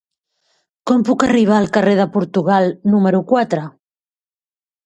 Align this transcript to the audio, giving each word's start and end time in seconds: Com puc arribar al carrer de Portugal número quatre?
Com 0.91 1.03
puc 1.09 1.25
arribar 1.27 1.59
al 1.59 1.69
carrer 1.77 1.95
de 2.01 2.09
Portugal 2.17 2.73
número 2.95 3.23
quatre? 3.33 3.67